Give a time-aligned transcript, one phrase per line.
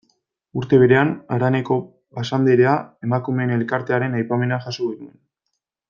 [0.61, 1.77] Urte berean, haraneko
[2.21, 2.73] Basanderea
[3.09, 5.17] emakumeen elkartearen aipamena jaso genuen.